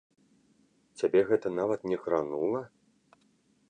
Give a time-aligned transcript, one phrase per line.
[1.01, 2.61] Цябе гэта нават не кранула?